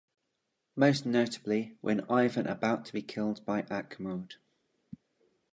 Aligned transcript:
Most 0.75 1.05
notably, 1.05 1.77
when 1.81 2.01
Ivan 2.09 2.47
about 2.47 2.85
to 2.87 2.93
be 2.93 3.03
killed 3.03 3.45
by 3.45 3.61
Achmode. 3.61 4.33